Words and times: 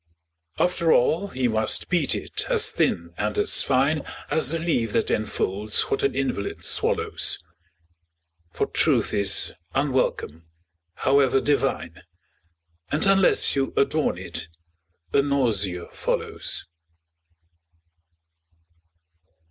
After 0.57 0.91
all 0.91 1.27
he 1.27 1.47
must 1.47 1.87
beat 1.87 2.15
it 2.15 2.47
as 2.49 2.71
thin 2.71 3.13
and 3.19 3.37
as 3.37 3.61
fine 3.61 4.01
As 4.31 4.49
the 4.49 4.57
leaf 4.57 4.93
that 4.93 5.11
enfolds 5.11 5.83
what 5.91 6.01
an 6.01 6.15
invalid 6.15 6.65
swallows, 6.65 7.37
For 8.51 8.65
truth 8.65 9.13
is 9.13 9.53
unwelcome, 9.75 10.43
however 10.95 11.39
divine, 11.39 12.01
And 12.91 13.05
unless 13.05 13.55
you 13.55 13.75
adorn 13.77 14.17
it, 14.17 14.47
a 15.13 15.21
nausea 15.21 15.85
follows. 15.91 16.65